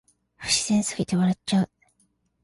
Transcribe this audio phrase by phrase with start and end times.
[0.39, 1.69] 不自然すぎて笑っちゃう